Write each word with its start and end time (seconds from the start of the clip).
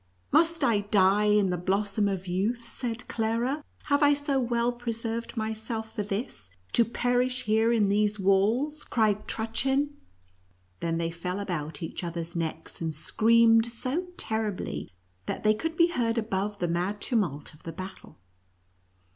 "Must 0.31 0.63
I 0.63 0.79
die 0.79 1.25
in 1.25 1.51
the 1.51 1.59
blossom 1.59 2.07
of 2.07 2.25
youth 2.25 2.57
V 2.63 2.63
said 2.65 3.07
Clara." 3.07 3.63
Have 3.89 4.01
I 4.01 4.15
so 4.15 4.39
well 4.39 4.71
preserved 4.71 5.37
myself 5.37 5.93
for 5.93 6.01
this, 6.01 6.49
to 6.73 6.83
perish 6.83 7.43
here 7.43 7.71
in 7.71 7.87
these 7.87 8.17
NÜTCEACKEB 8.17 8.17
AND 8.17 8.23
MOUSE 8.23 8.23
KING. 8.23 8.29
43 8.31 8.31
walls?" 8.31 8.83
cried 8.89 9.27
Trutchen. 9.27 9.89
Then 10.79 10.97
they 10.97 11.11
fell 11.11 11.39
about 11.39 11.83
each, 11.83 12.03
other's 12.03 12.35
necks, 12.35 12.81
and 12.81 12.95
screamed 12.95 13.67
so 13.67 14.07
terribly, 14.17 14.91
that 15.27 15.43
they 15.43 15.53
could 15.53 15.77
be 15.77 15.89
heard 15.89 16.17
above 16.17 16.57
the 16.57 16.67
mad 16.67 16.99
tumult 16.99 17.53
of 17.53 17.61
the 17.61 17.71
battle. 17.71 18.17